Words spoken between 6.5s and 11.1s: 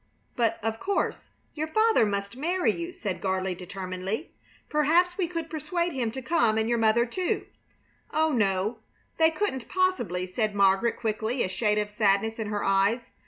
and your mother, too." "Oh no, they couldn't possibly," said Margaret,